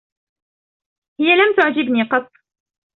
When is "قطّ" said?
2.03-2.31